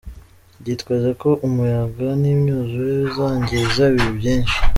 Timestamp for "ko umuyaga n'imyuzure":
1.21-2.93